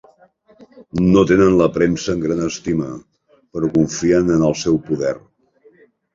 [1.15, 2.89] No tenen la premsa en gran estima,
[3.57, 5.15] però confien en el seu poder.